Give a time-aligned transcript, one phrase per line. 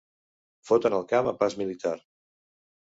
[0.69, 1.97] Foten el camp a pas militar.